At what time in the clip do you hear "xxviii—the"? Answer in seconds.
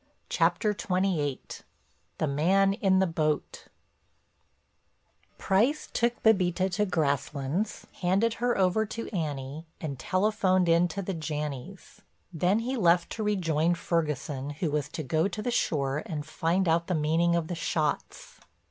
0.71-2.25